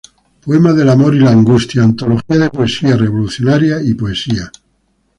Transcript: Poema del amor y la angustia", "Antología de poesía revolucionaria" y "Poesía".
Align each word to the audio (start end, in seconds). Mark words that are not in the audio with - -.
Poema 0.45 0.73
del 0.73 0.89
amor 0.89 1.13
y 1.13 1.19
la 1.19 1.29
angustia", 1.29 1.83
"Antología 1.83 2.39
de 2.39 2.49
poesía 2.49 2.97
revolucionaria" 2.97 3.79
y 3.83 3.93
"Poesía". 3.93 4.51